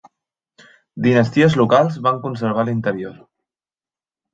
[1.07, 3.17] Dinasties locals van conservar l'interior.